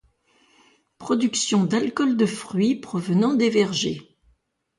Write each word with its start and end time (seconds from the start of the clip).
Production 0.97 1.63
d'alcools 1.63 2.17
de 2.17 2.25
fruits 2.25 2.73
provenant 2.79 3.35
des 3.35 3.51
vergers. 3.51 4.17